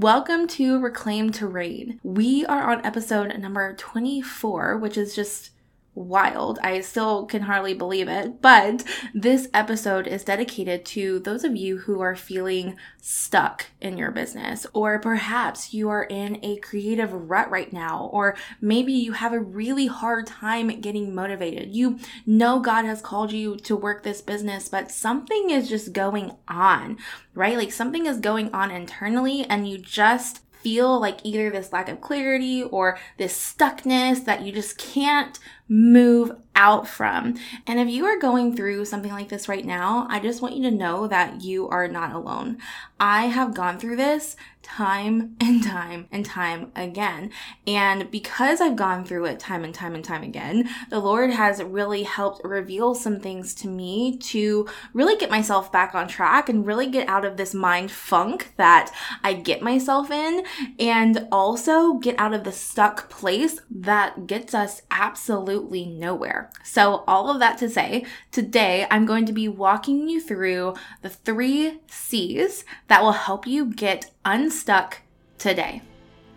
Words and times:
Welcome 0.00 0.46
to 0.50 0.78
Reclaim 0.78 1.32
to 1.32 1.48
Reign. 1.48 1.98
We 2.04 2.46
are 2.46 2.70
on 2.70 2.86
episode 2.86 3.36
number 3.36 3.74
24, 3.74 4.76
which 4.76 4.96
is 4.96 5.12
just 5.12 5.50
wild. 5.98 6.58
I 6.62 6.80
still 6.80 7.26
can 7.26 7.42
hardly 7.42 7.74
believe 7.74 8.08
it. 8.08 8.40
But 8.40 8.84
this 9.12 9.48
episode 9.52 10.06
is 10.06 10.24
dedicated 10.24 10.84
to 10.86 11.18
those 11.18 11.44
of 11.44 11.56
you 11.56 11.78
who 11.78 12.00
are 12.00 12.14
feeling 12.14 12.76
stuck 13.00 13.66
in 13.80 13.96
your 13.96 14.10
business, 14.10 14.66
or 14.72 14.98
perhaps 14.98 15.72
you 15.72 15.88
are 15.88 16.04
in 16.04 16.38
a 16.42 16.56
creative 16.58 17.12
rut 17.12 17.50
right 17.50 17.72
now, 17.72 18.08
or 18.12 18.36
maybe 18.60 18.92
you 18.92 19.12
have 19.12 19.32
a 19.32 19.40
really 19.40 19.86
hard 19.86 20.26
time 20.26 20.80
getting 20.80 21.14
motivated. 21.14 21.74
You 21.74 21.98
know 22.26 22.60
God 22.60 22.84
has 22.84 23.00
called 23.02 23.32
you 23.32 23.56
to 23.56 23.76
work 23.76 24.02
this 24.02 24.20
business, 24.20 24.68
but 24.68 24.90
something 24.90 25.50
is 25.50 25.68
just 25.68 25.92
going 25.92 26.36
on, 26.46 26.98
right? 27.34 27.56
Like 27.56 27.72
something 27.72 28.06
is 28.06 28.18
going 28.18 28.52
on 28.54 28.70
internally 28.70 29.44
and 29.44 29.68
you 29.68 29.78
just 29.78 30.42
feel 30.68 31.00
like 31.00 31.18
either 31.24 31.48
this 31.48 31.72
lack 31.72 31.88
of 31.88 31.98
clarity 32.02 32.62
or 32.62 32.98
this 33.16 33.34
stuckness 33.34 34.26
that 34.26 34.42
you 34.42 34.52
just 34.52 34.76
can't 34.76 35.38
move 35.66 36.30
out 36.54 36.86
from. 36.86 37.36
And 37.66 37.80
if 37.80 37.88
you 37.88 38.04
are 38.04 38.18
going 38.18 38.54
through 38.54 38.84
something 38.84 39.10
like 39.10 39.30
this 39.30 39.48
right 39.48 39.64
now, 39.64 40.06
I 40.10 40.20
just 40.20 40.42
want 40.42 40.56
you 40.56 40.62
to 40.64 40.70
know 40.70 41.06
that 41.06 41.40
you 41.40 41.70
are 41.70 41.88
not 41.88 42.12
alone. 42.12 42.58
I 43.00 43.28
have 43.28 43.54
gone 43.54 43.78
through 43.78 43.96
this 43.96 44.36
time 44.68 45.34
and 45.40 45.64
time 45.64 46.06
and 46.12 46.24
time 46.24 46.70
again. 46.76 47.30
And 47.66 48.10
because 48.10 48.60
I've 48.60 48.76
gone 48.76 49.04
through 49.04 49.24
it 49.24 49.40
time 49.40 49.64
and 49.64 49.74
time 49.74 49.94
and 49.94 50.04
time 50.04 50.22
again, 50.22 50.68
the 50.90 51.00
Lord 51.00 51.30
has 51.30 51.62
really 51.62 52.02
helped 52.02 52.44
reveal 52.44 52.94
some 52.94 53.18
things 53.18 53.54
to 53.56 53.68
me 53.68 54.18
to 54.18 54.68
really 54.92 55.16
get 55.16 55.30
myself 55.30 55.72
back 55.72 55.94
on 55.94 56.06
track 56.06 56.48
and 56.48 56.66
really 56.66 56.86
get 56.86 57.08
out 57.08 57.24
of 57.24 57.36
this 57.36 57.54
mind 57.54 57.90
funk 57.90 58.52
that 58.56 58.92
I 59.24 59.32
get 59.32 59.62
myself 59.62 60.10
in 60.10 60.44
and 60.78 61.26
also 61.32 61.94
get 61.94 62.18
out 62.18 62.34
of 62.34 62.44
the 62.44 62.52
stuck 62.52 63.08
place 63.08 63.60
that 63.70 64.26
gets 64.26 64.54
us 64.54 64.82
absolutely 64.90 65.86
nowhere. 65.86 66.50
So, 66.62 67.04
all 67.08 67.30
of 67.30 67.40
that 67.40 67.58
to 67.58 67.70
say, 67.70 68.04
today 68.30 68.86
I'm 68.90 69.06
going 69.06 69.24
to 69.26 69.32
be 69.32 69.48
walking 69.48 70.08
you 70.08 70.20
through 70.20 70.74
the 71.00 71.08
three 71.08 71.80
C's 71.86 72.64
that 72.88 73.02
will 73.02 73.12
help 73.12 73.46
you 73.46 73.66
get 73.66 74.10
unstuck 74.30 74.98
today. 75.38 75.80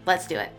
Let's 0.06 0.26
do 0.26 0.38
it. 0.38 0.50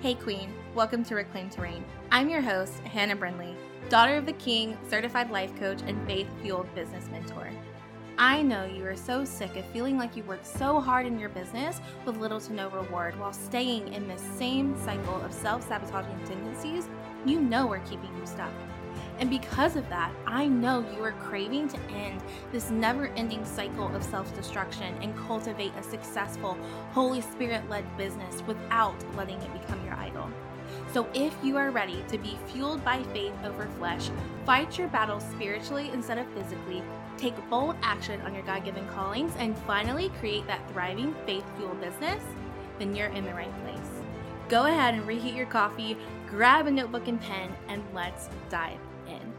Hey, 0.00 0.14
Queen. 0.14 0.52
Welcome 0.74 1.04
to 1.04 1.14
Reclaim 1.14 1.48
to 1.50 1.62
Reign. 1.62 1.84
I'm 2.10 2.28
your 2.28 2.40
host, 2.40 2.80
Hannah 2.80 3.14
Brindley, 3.14 3.54
daughter 3.88 4.16
of 4.16 4.26
the 4.26 4.32
King, 4.32 4.76
certified 4.90 5.30
life 5.30 5.56
coach, 5.60 5.82
and 5.86 6.04
faith 6.04 6.26
fueled 6.42 6.74
business 6.74 7.08
mentor. 7.12 7.50
I 8.18 8.42
know 8.42 8.64
you 8.64 8.84
are 8.84 8.96
so 8.96 9.24
sick 9.24 9.54
of 9.54 9.64
feeling 9.66 9.96
like 9.96 10.16
you 10.16 10.24
worked 10.24 10.46
so 10.46 10.80
hard 10.80 11.06
in 11.06 11.20
your 11.20 11.28
business 11.28 11.80
with 12.04 12.16
little 12.16 12.40
to 12.40 12.52
no 12.52 12.68
reward 12.70 13.16
while 13.20 13.32
staying 13.32 13.94
in 13.94 14.08
this 14.08 14.22
same 14.36 14.76
cycle 14.84 15.20
of 15.22 15.32
self 15.32 15.68
sabotaging 15.68 16.18
tendencies 16.26 16.88
you 17.26 17.40
know 17.40 17.70
are 17.72 17.80
keeping 17.80 18.14
you 18.18 18.26
stuck. 18.26 18.52
And 19.18 19.30
because 19.30 19.76
of 19.76 19.88
that, 19.88 20.12
I 20.26 20.46
know 20.46 20.84
you 20.94 21.02
are 21.02 21.12
craving 21.12 21.68
to 21.68 21.80
end 21.90 22.22
this 22.52 22.70
never 22.70 23.06
ending 23.16 23.44
cycle 23.44 23.94
of 23.94 24.02
self 24.02 24.34
destruction 24.34 24.94
and 25.02 25.16
cultivate 25.16 25.72
a 25.78 25.82
successful, 25.82 26.56
Holy 26.92 27.20
Spirit 27.20 27.68
led 27.70 27.84
business 27.96 28.42
without 28.46 28.94
letting 29.16 29.40
it 29.40 29.52
become 29.60 29.82
your 29.84 29.94
idol. 29.94 30.30
So, 30.92 31.08
if 31.14 31.34
you 31.42 31.56
are 31.56 31.70
ready 31.70 32.04
to 32.08 32.18
be 32.18 32.36
fueled 32.46 32.84
by 32.84 33.02
faith 33.04 33.34
over 33.44 33.66
flesh, 33.78 34.10
fight 34.44 34.78
your 34.78 34.88
battles 34.88 35.24
spiritually 35.32 35.90
instead 35.92 36.18
of 36.18 36.26
physically, 36.32 36.82
take 37.16 37.34
bold 37.48 37.76
action 37.82 38.20
on 38.22 38.34
your 38.34 38.42
God 38.44 38.64
given 38.64 38.86
callings, 38.88 39.32
and 39.38 39.56
finally 39.60 40.10
create 40.20 40.46
that 40.46 40.68
thriving 40.72 41.14
faith 41.24 41.44
fueled 41.56 41.80
business, 41.80 42.22
then 42.78 42.94
you're 42.94 43.08
in 43.08 43.24
the 43.24 43.34
right 43.34 43.52
place. 43.64 43.75
Go 44.48 44.66
ahead 44.66 44.94
and 44.94 45.06
reheat 45.06 45.34
your 45.34 45.46
coffee, 45.46 45.96
grab 46.28 46.66
a 46.66 46.70
notebook 46.70 47.08
and 47.08 47.20
pen, 47.20 47.54
and 47.68 47.82
let's 47.92 48.28
dive 48.48 48.78
in. 49.08 49.32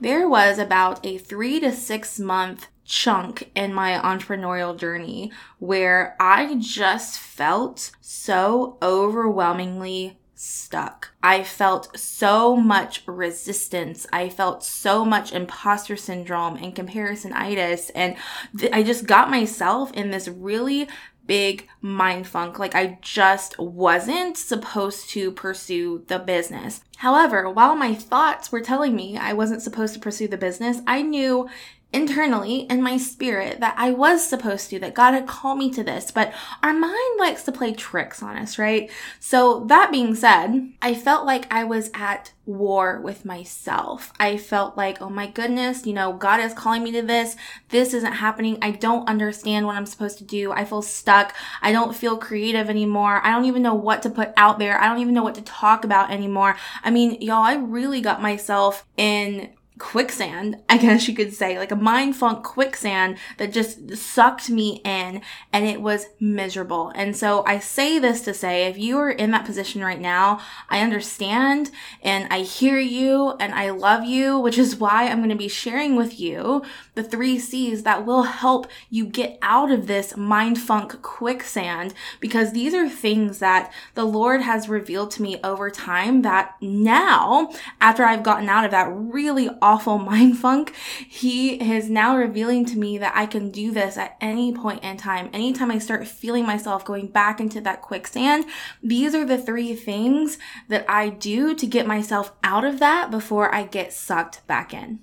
There 0.00 0.28
was 0.28 0.58
about 0.58 1.04
a 1.04 1.18
three 1.18 1.60
to 1.60 1.72
six 1.72 2.18
month 2.18 2.68
chunk 2.86 3.50
in 3.54 3.72
my 3.72 3.92
entrepreneurial 3.92 4.78
journey 4.78 5.32
where 5.58 6.16
I 6.20 6.56
just 6.58 7.18
felt 7.18 7.92
so 8.00 8.78
overwhelmingly 8.82 10.18
stuck. 10.34 11.10
I 11.22 11.42
felt 11.42 11.98
so 11.98 12.56
much 12.56 13.02
resistance. 13.06 14.06
I 14.12 14.28
felt 14.28 14.62
so 14.62 15.04
much 15.04 15.32
imposter 15.32 15.96
syndrome 15.96 16.56
and 16.56 16.74
comparisonitis. 16.74 17.90
And 17.94 18.16
th- 18.58 18.72
I 18.72 18.82
just 18.82 19.06
got 19.06 19.30
myself 19.30 19.92
in 19.92 20.10
this 20.10 20.28
really 20.28 20.88
big 21.26 21.68
mind 21.80 22.26
funk. 22.26 22.58
Like 22.58 22.74
I 22.74 22.98
just 23.00 23.58
wasn't 23.58 24.36
supposed 24.36 25.10
to 25.10 25.30
pursue 25.30 26.04
the 26.06 26.18
business. 26.18 26.82
However, 26.96 27.50
while 27.50 27.74
my 27.74 27.94
thoughts 27.94 28.52
were 28.52 28.60
telling 28.60 28.94
me 28.94 29.16
I 29.16 29.32
wasn't 29.32 29.62
supposed 29.62 29.94
to 29.94 30.00
pursue 30.00 30.28
the 30.28 30.36
business, 30.36 30.80
I 30.86 31.02
knew 31.02 31.48
internally 31.94 32.66
in 32.68 32.82
my 32.82 32.96
spirit 32.96 33.60
that 33.60 33.74
I 33.78 33.92
was 33.92 34.28
supposed 34.28 34.68
to, 34.70 34.80
that 34.80 34.94
God 34.94 35.14
had 35.14 35.28
called 35.28 35.58
me 35.58 35.70
to 35.70 35.84
this, 35.84 36.10
but 36.10 36.34
our 36.62 36.74
mind 36.74 37.18
likes 37.18 37.44
to 37.44 37.52
play 37.52 37.72
tricks 37.72 38.22
on 38.22 38.36
us, 38.36 38.58
right? 38.58 38.90
So 39.20 39.64
that 39.66 39.92
being 39.92 40.14
said, 40.14 40.72
I 40.82 40.94
felt 40.94 41.24
like 41.24 41.50
I 41.52 41.62
was 41.64 41.90
at 41.94 42.32
war 42.46 43.00
with 43.00 43.24
myself. 43.24 44.12
I 44.18 44.36
felt 44.36 44.76
like, 44.76 45.00
oh 45.00 45.08
my 45.08 45.28
goodness, 45.28 45.86
you 45.86 45.92
know, 45.92 46.12
God 46.12 46.40
is 46.40 46.52
calling 46.52 46.82
me 46.82 46.92
to 46.92 47.02
this. 47.02 47.36
This 47.70 47.94
isn't 47.94 48.12
happening. 48.12 48.58
I 48.60 48.72
don't 48.72 49.08
understand 49.08 49.66
what 49.66 49.76
I'm 49.76 49.86
supposed 49.86 50.18
to 50.18 50.24
do. 50.24 50.52
I 50.52 50.64
feel 50.64 50.82
stuck. 50.82 51.34
I 51.62 51.72
don't 51.72 51.96
feel 51.96 52.18
creative 52.18 52.68
anymore. 52.68 53.24
I 53.24 53.30
don't 53.30 53.46
even 53.46 53.62
know 53.62 53.74
what 53.74 54.02
to 54.02 54.10
put 54.10 54.32
out 54.36 54.58
there. 54.58 54.78
I 54.78 54.88
don't 54.88 55.00
even 55.00 55.14
know 55.14 55.22
what 55.22 55.36
to 55.36 55.42
talk 55.42 55.84
about 55.84 56.10
anymore. 56.10 56.56
I 56.82 56.90
mean, 56.90 57.20
y'all, 57.22 57.44
I 57.44 57.54
really 57.54 58.00
got 58.00 58.20
myself 58.20 58.84
in 58.96 59.53
quicksand, 59.78 60.62
I 60.68 60.78
guess 60.78 61.08
you 61.08 61.14
could 61.14 61.34
say, 61.34 61.58
like 61.58 61.72
a 61.72 61.76
mind 61.76 62.14
funk 62.14 62.44
quicksand 62.44 63.18
that 63.38 63.52
just 63.52 63.96
sucked 63.96 64.48
me 64.48 64.80
in 64.84 65.20
and 65.52 65.66
it 65.66 65.80
was 65.80 66.06
miserable. 66.20 66.92
And 66.94 67.16
so 67.16 67.44
I 67.44 67.58
say 67.58 67.98
this 67.98 68.20
to 68.22 68.34
say, 68.34 68.66
if 68.66 68.78
you 68.78 68.98
are 68.98 69.10
in 69.10 69.32
that 69.32 69.44
position 69.44 69.82
right 69.82 70.00
now, 70.00 70.40
I 70.70 70.80
understand 70.80 71.72
and 72.02 72.32
I 72.32 72.40
hear 72.40 72.78
you 72.78 73.34
and 73.40 73.52
I 73.52 73.70
love 73.70 74.04
you, 74.04 74.38
which 74.38 74.58
is 74.58 74.76
why 74.76 75.08
I'm 75.08 75.18
going 75.18 75.30
to 75.30 75.34
be 75.34 75.48
sharing 75.48 75.96
with 75.96 76.20
you 76.20 76.62
the 76.94 77.02
three 77.02 77.40
C's 77.40 77.82
that 77.82 78.06
will 78.06 78.22
help 78.22 78.68
you 78.90 79.04
get 79.06 79.38
out 79.42 79.72
of 79.72 79.88
this 79.88 80.16
mind 80.16 80.60
funk 80.60 81.02
quicksand 81.02 81.94
because 82.20 82.52
these 82.52 82.74
are 82.74 82.88
things 82.88 83.40
that 83.40 83.72
the 83.94 84.04
Lord 84.04 84.40
has 84.40 84.68
revealed 84.68 85.10
to 85.12 85.22
me 85.22 85.40
over 85.42 85.68
time 85.68 86.22
that 86.22 86.54
now, 86.60 87.52
after 87.80 88.04
I've 88.04 88.22
gotten 88.22 88.48
out 88.48 88.64
of 88.64 88.70
that 88.70 88.88
really 88.94 89.48
awful 89.64 89.98
mind 90.10 90.38
funk, 90.38 90.74
he 91.08 91.54
is 91.54 91.88
now 91.88 92.16
revealing 92.16 92.64
to 92.66 92.78
me 92.78 92.98
that 92.98 93.16
I 93.16 93.26
can 93.26 93.50
do 93.50 93.72
this 93.72 93.96
at 93.96 94.16
any 94.20 94.52
point 94.52 94.84
in 94.84 94.98
time. 94.98 95.30
Anytime 95.32 95.70
I 95.70 95.78
start 95.78 96.06
feeling 96.06 96.44
myself 96.44 96.84
going 96.84 97.08
back 97.08 97.40
into 97.40 97.60
that 97.62 97.82
quicksand, 97.82 98.44
these 98.82 99.14
are 99.14 99.24
the 99.24 99.38
three 99.38 99.74
things 99.74 100.38
that 100.68 100.84
I 100.88 101.08
do 101.08 101.54
to 101.54 101.66
get 101.66 101.86
myself 101.86 102.32
out 102.44 102.64
of 102.64 102.78
that 102.78 103.10
before 103.10 103.52
I 103.52 103.64
get 103.64 103.92
sucked 103.92 104.46
back 104.46 104.74
in. 104.74 105.00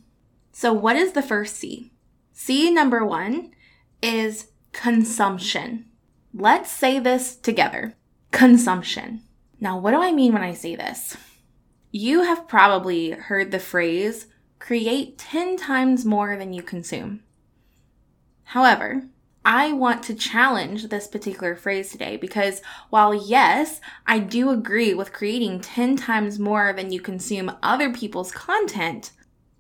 So, 0.52 0.72
what 0.72 0.96
is 0.96 1.14
the 1.14 1.24
first 1.24 1.56
C? 1.56 1.92
C 2.32 2.72
number 2.72 3.04
one 3.04 3.52
is 4.02 4.52
consumption. 4.74 5.86
Let's 6.34 6.72
say 6.72 7.00
this 7.00 7.36
together 7.36 7.96
consumption. 8.32 9.22
Now, 9.60 9.78
what 9.78 9.92
do 9.92 10.02
I 10.02 10.12
mean 10.12 10.34
when 10.34 10.44
I 10.44 10.54
say 10.54 10.76
this? 10.76 11.18
You 11.92 12.24
have 12.24 12.48
probably 12.48 13.12
heard 13.12 13.52
the 13.52 13.60
phrase 13.60 14.28
create 14.62 15.18
10 15.18 15.58
times 15.58 16.06
more 16.06 16.38
than 16.38 16.54
you 16.54 16.62
consume. 16.62 17.22
However, 18.44 19.04
I 19.44 19.74
want 19.74 20.04
to 20.04 20.14
challenge 20.14 20.88
this 20.88 21.08
particular 21.08 21.56
phrase 21.56 21.90
today 21.90 22.16
because 22.16 22.62
while 22.92 23.12
yes, 23.12 23.82
I 24.06 24.20
do 24.20 24.52
agree 24.52 24.94
with 24.94 25.14
creating 25.14 25.62
10 25.62 25.98
times 25.98 26.38
more 26.38 26.74
than 26.74 26.92
you 26.92 27.02
consume 27.02 27.58
other 27.64 27.92
people's 27.92 28.32
content, 28.32 29.12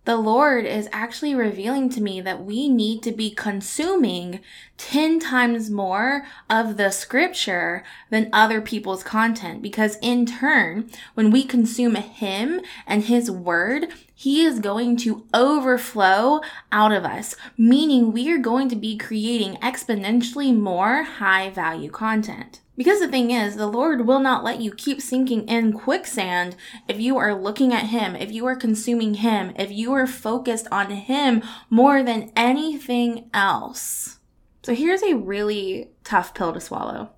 the 0.03 0.18
Lord 0.18 0.65
is 0.65 0.89
actually 0.92 1.36
revealing 1.36 1.88
to 1.92 2.01
me 2.01 2.21
that 2.21 2.44
we 2.44 2.68
need 2.68 3.03
to 3.03 3.12
be 3.12 3.30
consuming 3.30 4.39
10 4.77 5.19
times 5.19 5.69
more 5.69 6.25
of 6.50 6.77
the 6.77 6.89
scripture 6.89 7.83
than 8.09 8.30
other 8.33 8.62
people's 8.62 9.03
content. 9.03 9.62
Because 9.62 9.98
in 10.01 10.25
turn, 10.25 10.89
when 11.13 11.30
we 11.30 11.44
consume 11.44 11.95
Him 11.95 12.62
and 12.88 13.03
His 13.03 13.30
word, 13.30 13.89
He 14.15 14.44
is 14.44 14.59
going 14.59 14.98
to 14.98 15.27
overflow 15.36 16.42
out 16.71 16.92
of 16.92 17.06
us, 17.06 17.36
meaning 17.56 18.12
we 18.12 18.31
are 18.31 18.39
going 18.39 18.69
to 18.69 18.75
be 18.75 18.98
creating 18.98 19.57
exponentially 19.57 20.56
more 20.57 21.03
high 21.03 21.51
value 21.51 21.92
content. 21.92 22.60
Because 22.77 23.00
the 23.00 23.07
thing 23.07 23.31
is, 23.31 23.56
the 23.56 23.68
Lord 23.68 24.07
will 24.07 24.19
not 24.19 24.44
let 24.44 24.62
you 24.62 24.71
keep 24.71 25.01
sinking 25.01 25.47
in 25.47 25.73
quicksand 25.73 26.56
if 26.88 27.00
you 27.00 27.18
are 27.18 27.35
looking 27.35 27.73
at 27.73 27.88
Him, 27.88 28.15
if 28.15 28.31
you 28.31 28.45
are 28.45 28.56
consuming 28.56 29.15
Him, 29.15 29.53
if 29.57 29.71
you 29.71 29.91
are 29.94 30.07
focused 30.07 30.68
on 30.71 30.89
Him 30.89 31.44
more 31.69 32.01
than 32.01 32.31
anything 32.35 33.29
else. 33.33 34.19
So 34.63 34.73
here's 34.73 35.03
a 35.03 35.15
really 35.15 35.89
tough 36.03 36.33
pill 36.33 36.53
to 36.53 36.62
swallow. 36.62 37.09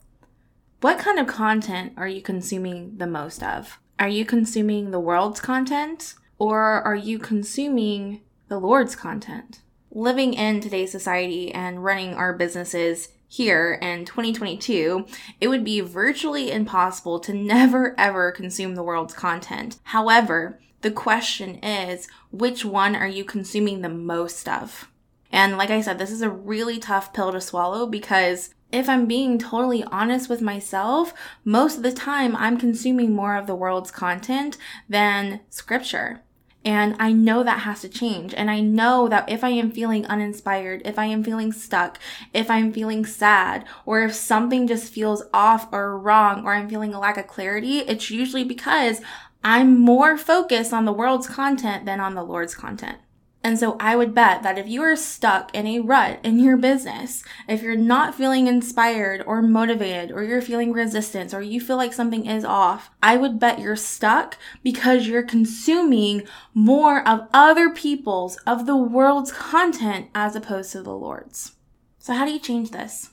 What 0.81 0.99
kind 0.99 1.19
of 1.19 1.27
content 1.27 1.93
are 1.97 2.07
you 2.07 2.21
consuming 2.21 2.97
the 2.97 3.07
most 3.07 3.43
of? 3.43 3.79
Are 3.99 4.09
you 4.09 4.25
consuming 4.25 4.91
the 4.91 4.99
world's 4.99 5.39
content 5.39 6.15
or 6.39 6.59
are 6.59 6.95
you 6.95 7.19
consuming 7.19 8.21
the 8.49 8.59
Lord's 8.59 8.95
content? 8.95 9.61
Living 9.91 10.33
in 10.33 10.59
today's 10.59 10.91
society 10.91 11.53
and 11.53 11.83
running 11.83 12.15
our 12.15 12.33
businesses 12.33 13.09
here 13.33 13.79
in 13.81 14.05
2022, 14.05 15.07
it 15.41 15.47
would 15.47 15.63
be 15.63 15.81
virtually 15.81 16.51
impossible 16.51 17.19
to 17.19 17.33
never 17.33 17.95
ever 17.99 18.31
consume 18.31 18.75
the 18.75 18.83
world's 18.83 19.15
content. 19.15 19.79
However, 19.85 20.59
the 20.81 20.91
question 20.91 21.55
is, 21.63 22.07
which 22.29 22.63
one 22.63 22.95
are 22.95 23.07
you 23.07 23.23
consuming 23.23 23.81
the 23.81 23.89
most 23.89 24.47
of? 24.47 24.87
And 25.31 25.57
like 25.57 25.71
I 25.71 25.81
said, 25.81 25.97
this 25.97 26.11
is 26.11 26.21
a 26.21 26.29
really 26.29 26.77
tough 26.77 27.11
pill 27.11 27.31
to 27.31 27.41
swallow 27.41 27.87
because 27.87 28.53
if 28.71 28.87
I'm 28.87 29.07
being 29.07 29.39
totally 29.39 29.83
honest 29.85 30.29
with 30.29 30.41
myself, 30.41 31.11
most 31.43 31.77
of 31.77 31.83
the 31.83 31.91
time 31.91 32.35
I'm 32.35 32.59
consuming 32.59 33.13
more 33.13 33.35
of 33.35 33.47
the 33.47 33.55
world's 33.55 33.89
content 33.89 34.57
than 34.87 35.39
scripture. 35.49 36.21
And 36.65 36.95
I 36.97 37.11
know 37.11 37.43
that 37.43 37.59
has 37.59 37.81
to 37.81 37.89
change. 37.89 38.33
And 38.33 38.49
I 38.49 38.61
know 38.61 39.07
that 39.09 39.29
if 39.29 39.43
I 39.43 39.49
am 39.49 39.71
feeling 39.71 40.05
uninspired, 40.05 40.81
if 40.85 40.97
I 40.97 41.05
am 41.05 41.23
feeling 41.23 41.51
stuck, 41.51 41.99
if 42.33 42.49
I'm 42.49 42.71
feeling 42.71 43.05
sad, 43.05 43.65
or 43.85 44.01
if 44.03 44.13
something 44.13 44.67
just 44.67 44.93
feels 44.93 45.23
off 45.33 45.67
or 45.73 45.97
wrong, 45.97 46.45
or 46.45 46.53
I'm 46.53 46.69
feeling 46.69 46.93
a 46.93 46.99
lack 46.99 47.17
of 47.17 47.27
clarity, 47.27 47.79
it's 47.79 48.09
usually 48.09 48.45
because 48.45 49.01
I'm 49.43 49.77
more 49.77 50.17
focused 50.17 50.71
on 50.71 50.85
the 50.85 50.93
world's 50.93 51.27
content 51.27 51.85
than 51.85 51.99
on 51.99 52.15
the 52.15 52.23
Lord's 52.23 52.55
content. 52.55 52.97
And 53.45 53.59
so 53.59 53.75
I 53.77 53.97
would 53.97 54.15
bet 54.15 54.41
that 54.43 54.57
if 54.57 54.69
you 54.69 54.81
are 54.83 54.95
stuck 54.95 55.53
in 55.53 55.67
a 55.67 55.81
rut 55.81 56.21
in 56.23 56.39
your 56.39 56.55
business, 56.55 57.25
if 57.45 57.61
you're 57.61 57.75
not 57.75 58.15
feeling 58.15 58.47
inspired 58.47 59.21
or 59.27 59.41
motivated, 59.41 60.13
or 60.13 60.23
you're 60.23 60.41
feeling 60.41 60.71
resistance, 60.71 61.33
or 61.33 61.41
you 61.41 61.59
feel 61.59 61.75
like 61.75 61.91
something 61.91 62.25
is 62.25 62.45
off, 62.45 62.89
I 63.03 63.17
would 63.17 63.39
bet 63.39 63.59
you're 63.59 63.75
stuck 63.75 64.37
because 64.63 65.07
you're 65.07 65.23
consuming 65.23 66.23
more 66.53 67.05
of 67.05 67.27
other 67.33 67.69
people's, 67.69 68.37
of 68.47 68.65
the 68.65 68.77
world's 68.77 69.33
content 69.33 70.07
as 70.15 70.37
opposed 70.37 70.71
to 70.71 70.81
the 70.81 70.95
Lord's. 70.95 71.55
So 71.99 72.13
how 72.13 72.23
do 72.25 72.31
you 72.31 72.39
change 72.39 72.71
this? 72.71 73.09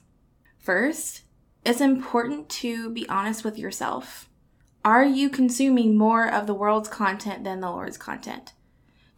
First, 0.59 1.23
it's 1.65 1.81
important 1.81 2.49
to 2.51 2.91
be 2.91 3.09
honest 3.09 3.43
with 3.43 3.59
yourself. 3.59 4.29
Are 4.85 5.05
you 5.05 5.29
consuming 5.29 5.99
more 5.99 6.33
of 6.33 6.47
the 6.47 6.55
world's 6.55 6.89
content 6.89 7.43
than 7.43 7.61
the 7.61 7.71
Lord's 7.71 7.99
content? 7.99 8.53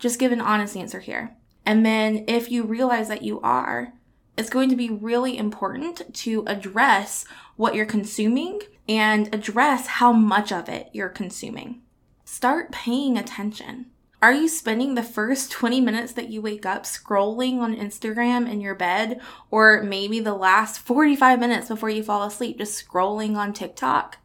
Just 0.03 0.19
give 0.19 0.33
an 0.33 0.41
honest 0.41 0.77
answer 0.77 0.99
here. 0.99 1.37
And 1.65 1.87
then 1.87 2.25
if 2.27 2.51
you 2.51 2.65
realize 2.65 3.07
that 3.07 3.23
you 3.23 3.41
are, 3.41 3.93
it's 4.37 4.51
going 4.51 4.69
to 4.69 4.75
be 4.75 4.91
really 4.91 5.39
important 5.39 6.13
to 6.13 6.43
address 6.49 7.25
what 7.55 7.77
you're 7.77 7.87
consuming 7.87 8.63
and 8.89 9.33
address 9.33 9.87
how 9.87 10.13
much 10.13 10.51
of 10.51 10.69
it 10.69 10.89
you're 10.93 11.09
consuming. 11.09 11.83
Start 12.25 12.73
paying 12.73 13.17
attention. 13.17 13.93
Are 14.21 14.33
you 14.33 14.49
spending 14.49 14.97
the 14.97 15.05
first 15.05 15.53
20 15.53 15.81
minutes 15.81 16.15
that 16.15 16.31
you 16.31 16.43
wake 16.43 16.67
up 16.67 16.83
scrolling 16.83 17.61
on 17.61 17.77
Instagram 17.77 18.51
in 18.51 18.61
your 18.61 18.75
bed, 18.75 19.21
or 19.53 19.85
maybe 19.85 20.19
the 20.19 20.35
last 20.35 20.81
45 20.81 21.39
minutes 21.39 21.69
before 21.69 21.91
you 21.91 22.03
fall 22.03 22.25
asleep 22.25 22.59
just 22.59 22.85
scrolling 22.85 23.37
on 23.37 23.53
TikTok? 23.53 24.19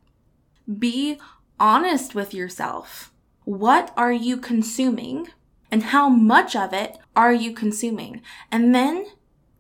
Be 0.80 1.20
honest 1.60 2.16
with 2.16 2.34
yourself. 2.34 3.12
What 3.44 3.94
are 3.96 4.12
you 4.12 4.38
consuming? 4.38 5.28
And 5.72 5.84
how 5.84 6.10
much 6.10 6.56
of 6.56 6.74
it 6.74 6.98
are 7.16 7.34
you 7.34 7.54
consuming? 7.54 8.22
And 8.52 8.74
then 8.74 9.06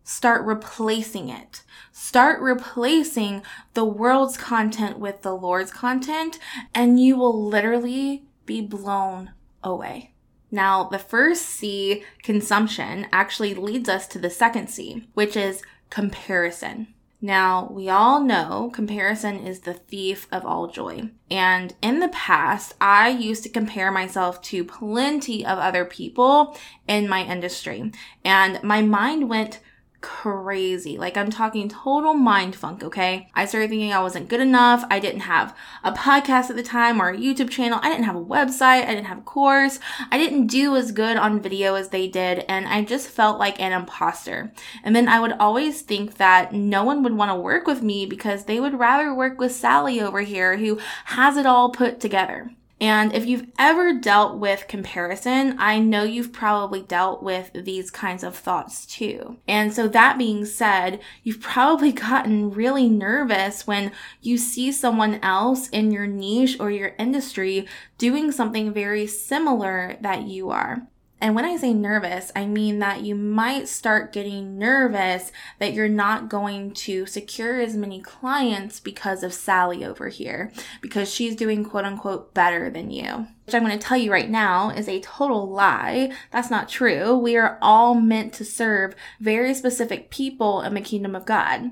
start 0.03 0.45
replacing 0.45 1.29
it. 1.29 1.63
Start 1.91 2.39
replacing 2.39 3.41
the 3.73 3.85
world's 3.85 4.37
content 4.37 4.99
with 4.99 5.21
the 5.21 5.35
Lord's 5.35 5.71
content, 5.71 6.39
and 6.73 6.99
you 6.99 7.17
will 7.17 7.47
literally 7.47 8.23
be 8.45 8.61
blown 8.61 9.31
away. 9.63 10.13
Now, 10.49 10.85
the 10.85 10.99
first 10.99 11.43
C, 11.43 12.03
consumption, 12.23 13.07
actually 13.11 13.53
leads 13.53 13.89
us 13.89 14.07
to 14.07 14.19
the 14.19 14.29
second 14.29 14.69
C, 14.69 15.07
which 15.13 15.35
is 15.35 15.61
comparison. 15.89 16.87
Now, 17.19 17.67
we 17.71 17.89
all 17.89 18.23
know 18.23 18.69
comparison 18.71 19.37
is 19.45 19.61
the 19.61 19.73
thief 19.73 20.27
of 20.31 20.45
all 20.45 20.67
joy. 20.67 21.09
And 21.31 21.73
in 21.81 21.99
the 21.99 22.09
past, 22.09 22.75
I 22.79 23.09
used 23.09 23.41
to 23.43 23.49
compare 23.49 23.91
myself 23.91 24.39
to 24.43 24.63
plenty 24.63 25.43
of 25.43 25.57
other 25.57 25.83
people 25.83 26.55
in 26.87 27.09
my 27.09 27.23
industry. 27.23 27.91
And 28.23 28.61
my 28.63 28.83
mind 28.83 29.29
went 29.29 29.59
crazy. 30.01 30.97
Like 30.97 31.17
I'm 31.17 31.29
talking 31.29 31.69
total 31.69 32.13
mind 32.13 32.55
funk, 32.55 32.83
okay? 32.83 33.29
I 33.33 33.45
started 33.45 33.69
thinking 33.69 33.93
I 33.93 34.01
wasn't 34.01 34.29
good 34.29 34.39
enough. 34.39 34.85
I 34.89 34.99
didn't 34.99 35.21
have 35.21 35.55
a 35.83 35.91
podcast 35.91 36.49
at 36.49 36.55
the 36.55 36.63
time 36.63 37.01
or 37.01 37.09
a 37.09 37.17
YouTube 37.17 37.49
channel. 37.49 37.79
I 37.81 37.89
didn't 37.89 38.05
have 38.05 38.15
a 38.15 38.23
website. 38.23 38.83
I 38.83 38.93
didn't 38.93 39.05
have 39.05 39.19
a 39.19 39.21
course. 39.21 39.79
I 40.11 40.17
didn't 40.17 40.47
do 40.47 40.75
as 40.75 40.91
good 40.91 41.17
on 41.17 41.41
video 41.41 41.75
as 41.75 41.89
they 41.89 42.07
did. 42.07 42.45
And 42.47 42.67
I 42.67 42.83
just 42.83 43.09
felt 43.09 43.39
like 43.39 43.59
an 43.59 43.73
imposter. 43.73 44.51
And 44.83 44.95
then 44.95 45.07
I 45.07 45.19
would 45.19 45.33
always 45.33 45.81
think 45.81 46.17
that 46.17 46.53
no 46.53 46.83
one 46.83 47.03
would 47.03 47.13
want 47.13 47.31
to 47.31 47.35
work 47.35 47.67
with 47.67 47.81
me 47.81 48.05
because 48.05 48.45
they 48.45 48.59
would 48.59 48.79
rather 48.79 49.13
work 49.13 49.39
with 49.39 49.51
Sally 49.51 49.99
over 49.99 50.21
here 50.21 50.57
who 50.57 50.79
has 51.05 51.37
it 51.37 51.45
all 51.45 51.71
put 51.71 51.99
together. 51.99 52.51
And 52.79 53.13
if 53.13 53.25
you've 53.25 53.47
ever 53.57 53.93
dealt 53.93 54.37
with 54.37 54.67
comparison, 54.67 55.55
I 55.57 55.79
know 55.79 56.03
you've 56.03 56.31
probably 56.31 56.81
dealt 56.81 57.23
with 57.23 57.51
these 57.53 57.89
kinds 57.89 58.23
of 58.23 58.35
thoughts 58.35 58.85
too. 58.85 59.37
And 59.47 59.73
so 59.73 59.87
that 59.87 60.17
being 60.17 60.45
said, 60.45 60.99
you've 61.23 61.41
probably 61.41 61.91
gotten 62.07 62.51
really 62.51 62.87
nervous 62.87 63.65
when 63.65 63.91
you 64.21 64.37
see 64.37 64.71
someone 64.71 65.15
else 65.23 65.69
in 65.69 65.91
your 65.91 66.07
niche 66.07 66.57
or 66.59 66.69
your 66.69 66.93
industry 66.99 67.67
doing 67.97 68.31
something 68.31 68.71
very 68.73 69.07
similar 69.07 69.97
that 70.01 70.23
you 70.23 70.51
are. 70.51 70.87
And 71.19 71.33
when 71.33 71.45
I 71.45 71.57
say 71.57 71.73
nervous, 71.73 72.31
I 72.35 72.45
mean 72.45 72.77
that 72.79 73.01
you 73.01 73.15
might 73.15 73.67
start 73.67 74.13
getting 74.13 74.59
nervous 74.59 75.31
that 75.57 75.73
you're 75.73 75.89
not 75.89 76.29
going 76.29 76.73
to 76.73 77.07
secure 77.07 77.59
as 77.59 77.75
many 77.75 78.01
clients 78.01 78.79
because 78.79 79.23
of 79.23 79.33
Sally 79.33 79.83
over 79.83 80.09
here, 80.09 80.51
because 80.79 81.11
she's 81.11 81.35
doing 81.35 81.65
quote 81.65 81.85
unquote 81.85 82.35
better 82.35 82.69
than 82.69 82.91
you. 82.91 83.27
Which 83.45 83.55
I'm 83.55 83.65
going 83.65 83.77
to 83.77 83.83
tell 83.83 83.97
you 83.97 84.11
right 84.11 84.29
now 84.29 84.69
is 84.69 84.87
a 84.87 84.99
total 84.99 85.49
lie. 85.49 86.11
That's 86.31 86.51
not 86.51 86.69
true. 86.69 87.17
We 87.17 87.35
are 87.35 87.57
all 87.61 87.95
meant 87.95 88.33
to 88.33 88.45
serve 88.45 88.93
very 89.19 89.55
specific 89.55 90.11
people 90.11 90.61
in 90.61 90.75
the 90.75 90.81
kingdom 90.81 91.15
of 91.15 91.25
God. 91.25 91.71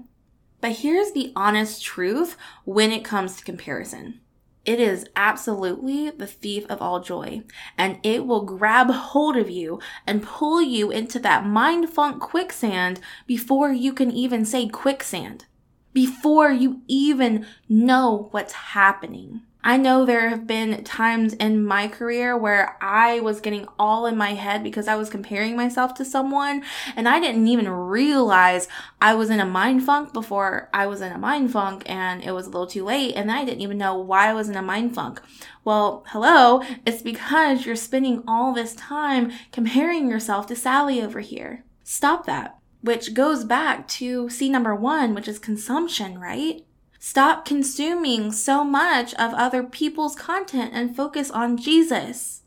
But 0.59 0.77
here's 0.77 1.11
the 1.11 1.31
honest 1.35 1.83
truth 1.83 2.35
when 2.63 2.91
it 2.91 3.03
comes 3.03 3.35
to 3.35 3.43
comparison. 3.43 4.21
It 4.65 4.79
is 4.79 5.07
absolutely 5.15 6.09
the 6.09 6.25
thief 6.25 6.65
of 6.69 6.81
all 6.81 6.99
joy, 6.99 7.43
and 7.77 7.99
it 8.01 8.25
will 8.25 8.43
grab 8.43 8.89
hold 8.89 9.37
of 9.37 9.47
you 9.47 9.79
and 10.07 10.23
pull 10.23 10.59
you 10.59 10.89
into 10.89 11.19
that 11.19 11.45
mind 11.45 11.89
funk 11.89 12.19
quicksand 12.19 12.99
before 13.27 13.71
you 13.71 13.93
can 13.93 14.09
even 14.09 14.43
say 14.43 14.67
quicksand, 14.67 15.45
before 15.93 16.51
you 16.51 16.81
even 16.87 17.45
know 17.69 18.29
what's 18.31 18.53
happening. 18.53 19.41
I 19.67 19.77
know 19.77 20.05
there 20.05 20.29
have 20.29 20.45
been 20.45 20.83
times 20.83 21.33
in 21.33 21.65
my 21.65 21.87
career 21.87 22.37
where 22.37 22.77
I 22.81 23.19
was 23.21 23.41
getting 23.41 23.67
all 23.79 24.05
in 24.05 24.15
my 24.15 24.35
head 24.35 24.61
because 24.61 24.87
I 24.87 24.95
was 24.95 25.09
comparing 25.09 25.55
myself 25.55 25.95
to 25.95 26.05
someone 26.05 26.61
and 26.95 27.09
I 27.09 27.19
didn't 27.19 27.47
even 27.47 27.67
realize 27.67 28.67
I 29.01 29.15
was 29.15 29.31
in 29.31 29.39
a 29.39 29.45
mind 29.45 29.83
funk 29.83 30.13
before 30.13 30.69
I 30.71 30.85
was 30.85 31.01
in 31.01 31.11
a 31.11 31.17
mind 31.17 31.51
funk 31.51 31.81
and 31.87 32.23
it 32.23 32.31
was 32.31 32.45
a 32.45 32.51
little 32.51 32.67
too 32.67 32.85
late 32.85 33.15
and 33.15 33.31
I 33.31 33.43
didn't 33.43 33.61
even 33.61 33.79
know 33.79 33.97
why 33.97 34.29
I 34.29 34.33
was 34.33 34.49
in 34.49 34.55
a 34.55 34.61
mind 34.61 34.93
funk. 34.93 35.19
Well, 35.63 36.05
hello, 36.09 36.61
it's 36.85 37.01
because 37.01 37.65
you're 37.65 37.75
spending 37.75 38.23
all 38.27 38.53
this 38.53 38.75
time 38.75 39.31
comparing 39.51 40.11
yourself 40.11 40.45
to 40.47 40.55
Sally 40.55 41.01
over 41.01 41.21
here. 41.21 41.65
Stop 41.83 42.27
that. 42.27 42.59
Which 42.81 43.15
goes 43.15 43.43
back 43.43 43.87
to 43.87 44.29
C 44.29 44.47
number 44.47 44.75
one, 44.75 45.15
which 45.15 45.27
is 45.27 45.39
consumption, 45.39 46.19
right? 46.19 46.63
Stop 47.07 47.45
consuming 47.45 48.31
so 48.31 48.63
much 48.63 49.13
of 49.13 49.31
other 49.35 49.61
people's 49.61 50.15
content 50.15 50.71
and 50.73 50.95
focus 50.95 51.29
on 51.29 51.55
Jesus. 51.55 52.41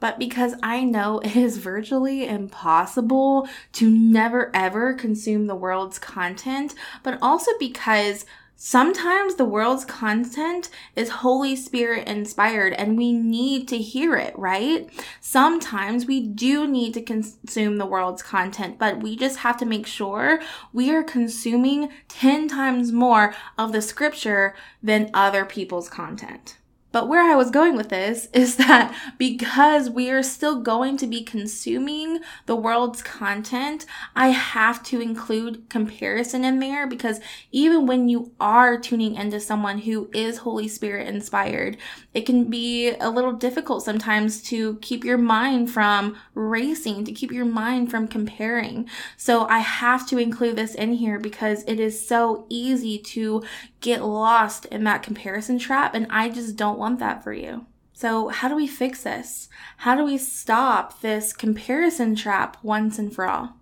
But 0.00 0.18
because 0.18 0.56
I 0.60 0.82
know 0.82 1.20
it 1.24 1.36
is 1.36 1.58
virtually 1.58 2.26
impossible 2.26 3.48
to 3.74 3.88
never 3.88 4.50
ever 4.52 4.92
consume 4.92 5.46
the 5.46 5.54
world's 5.54 6.00
content, 6.00 6.74
but 7.04 7.16
also 7.22 7.52
because 7.60 8.26
Sometimes 8.58 9.34
the 9.34 9.44
world's 9.44 9.84
content 9.84 10.70
is 10.96 11.10
Holy 11.10 11.54
Spirit 11.54 12.08
inspired 12.08 12.72
and 12.72 12.96
we 12.96 13.12
need 13.12 13.68
to 13.68 13.76
hear 13.76 14.16
it, 14.16 14.36
right? 14.38 14.88
Sometimes 15.20 16.06
we 16.06 16.26
do 16.26 16.66
need 16.66 16.94
to 16.94 17.02
consume 17.02 17.76
the 17.76 17.84
world's 17.84 18.22
content, 18.22 18.78
but 18.78 19.02
we 19.02 19.14
just 19.14 19.40
have 19.40 19.58
to 19.58 19.66
make 19.66 19.86
sure 19.86 20.40
we 20.72 20.90
are 20.90 21.04
consuming 21.04 21.90
10 22.08 22.48
times 22.48 22.92
more 22.92 23.34
of 23.58 23.72
the 23.72 23.82
scripture 23.82 24.54
than 24.82 25.10
other 25.12 25.44
people's 25.44 25.90
content. 25.90 26.56
But 26.96 27.08
where 27.08 27.30
I 27.30 27.36
was 27.36 27.50
going 27.50 27.76
with 27.76 27.90
this 27.90 28.26
is 28.32 28.56
that 28.56 28.96
because 29.18 29.90
we 29.90 30.08
are 30.08 30.22
still 30.22 30.62
going 30.62 30.96
to 30.96 31.06
be 31.06 31.22
consuming 31.22 32.20
the 32.46 32.56
world's 32.56 33.02
content, 33.02 33.84
I 34.14 34.28
have 34.28 34.82
to 34.84 35.02
include 35.02 35.68
comparison 35.68 36.42
in 36.42 36.58
there 36.58 36.86
because 36.86 37.20
even 37.52 37.86
when 37.86 38.08
you 38.08 38.32
are 38.40 38.78
tuning 38.78 39.16
into 39.16 39.40
someone 39.40 39.80
who 39.80 40.08
is 40.14 40.38
Holy 40.38 40.68
Spirit 40.68 41.06
inspired, 41.06 41.76
it 42.14 42.24
can 42.24 42.44
be 42.44 42.94
a 42.94 43.10
little 43.10 43.34
difficult 43.34 43.82
sometimes 43.82 44.40
to 44.44 44.76
keep 44.76 45.04
your 45.04 45.18
mind 45.18 45.70
from 45.70 46.16
racing, 46.32 47.04
to 47.04 47.12
keep 47.12 47.30
your 47.30 47.44
mind 47.44 47.90
from 47.90 48.08
comparing. 48.08 48.88
So 49.18 49.46
I 49.48 49.58
have 49.58 50.08
to 50.08 50.16
include 50.16 50.56
this 50.56 50.74
in 50.74 50.94
here 50.94 51.18
because 51.18 51.62
it 51.64 51.78
is 51.78 52.08
so 52.08 52.46
easy 52.48 52.98
to 52.98 53.42
get 53.86 54.04
lost 54.04 54.66
in 54.66 54.82
that 54.82 55.04
comparison 55.04 55.60
trap. 55.60 55.94
And 55.94 56.08
I 56.10 56.28
just 56.28 56.56
don't 56.56 56.78
want 56.78 56.98
that 56.98 57.22
for 57.22 57.32
you. 57.32 57.66
So, 57.92 58.28
how 58.28 58.48
do 58.48 58.56
we 58.56 58.66
fix 58.66 59.04
this? 59.04 59.48
How 59.78 59.94
do 59.94 60.04
we 60.04 60.18
stop 60.18 61.00
this 61.00 61.32
comparison 61.32 62.16
trap 62.16 62.58
once 62.62 62.98
and 62.98 63.14
for 63.14 63.26
all? 63.26 63.56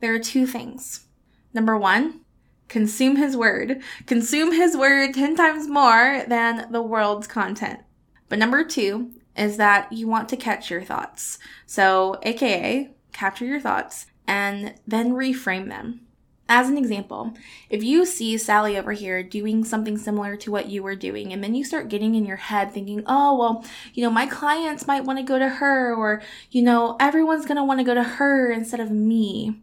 There 0.00 0.14
are 0.14 0.20
two 0.20 0.46
things. 0.46 1.06
Number 1.52 1.76
one, 1.76 2.20
consume 2.68 3.16
his 3.16 3.36
word. 3.36 3.82
Consume 4.06 4.52
his 4.52 4.76
word 4.76 5.12
10 5.12 5.36
times 5.36 5.68
more 5.68 6.24
than 6.28 6.70
the 6.70 6.80
world's 6.80 7.26
content. 7.26 7.80
But 8.28 8.38
number 8.38 8.64
two 8.64 9.10
is 9.36 9.56
that 9.56 9.92
you 9.92 10.06
want 10.06 10.28
to 10.30 10.36
catch 10.36 10.70
your 10.70 10.82
thoughts. 10.82 11.38
So, 11.66 12.20
AKA, 12.22 12.94
capture 13.12 13.44
your 13.44 13.60
thoughts 13.60 14.06
and 14.26 14.74
then 14.86 15.12
reframe 15.12 15.68
them. 15.68 16.06
As 16.54 16.68
an 16.68 16.76
example, 16.76 17.32
if 17.70 17.82
you 17.82 18.04
see 18.04 18.36
Sally 18.36 18.76
over 18.76 18.92
here 18.92 19.22
doing 19.22 19.64
something 19.64 19.96
similar 19.96 20.36
to 20.36 20.50
what 20.50 20.68
you 20.68 20.82
were 20.82 20.94
doing, 20.94 21.32
and 21.32 21.42
then 21.42 21.54
you 21.54 21.64
start 21.64 21.88
getting 21.88 22.14
in 22.14 22.26
your 22.26 22.36
head 22.36 22.70
thinking, 22.70 23.02
oh, 23.06 23.38
well, 23.38 23.64
you 23.94 24.04
know, 24.04 24.10
my 24.10 24.26
clients 24.26 24.86
might 24.86 25.04
want 25.04 25.18
to 25.18 25.24
go 25.24 25.38
to 25.38 25.48
her, 25.48 25.94
or, 25.94 26.20
you 26.50 26.60
know, 26.60 26.98
everyone's 27.00 27.46
going 27.46 27.56
to 27.56 27.64
want 27.64 27.80
to 27.80 27.84
go 27.84 27.94
to 27.94 28.02
her 28.02 28.52
instead 28.52 28.80
of 28.80 28.90
me. 28.90 29.62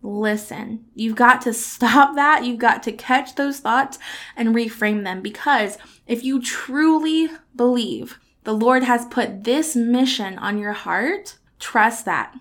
Listen, 0.00 0.86
you've 0.94 1.14
got 1.14 1.42
to 1.42 1.52
stop 1.52 2.14
that. 2.14 2.46
You've 2.46 2.58
got 2.58 2.82
to 2.84 2.92
catch 2.92 3.34
those 3.34 3.60
thoughts 3.60 3.98
and 4.34 4.54
reframe 4.54 5.04
them 5.04 5.20
because 5.20 5.76
if 6.06 6.24
you 6.24 6.40
truly 6.40 7.28
believe 7.54 8.18
the 8.44 8.54
Lord 8.54 8.82
has 8.82 9.04
put 9.04 9.44
this 9.44 9.76
mission 9.76 10.38
on 10.38 10.56
your 10.56 10.72
heart, 10.72 11.36
trust 11.58 12.06
that. 12.06 12.34